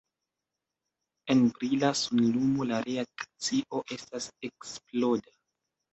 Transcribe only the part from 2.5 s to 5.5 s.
la reakcio estas eksploda.